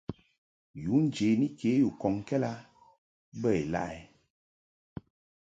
Yu 0.83 0.93
njeni 1.05 1.47
ke 1.59 1.69
yi 1.77 1.83
u 1.89 1.91
kɔŋkɛd 2.01 2.43
a 2.51 2.53
bə 3.41 3.49
ilaʼɛ? 3.61 3.97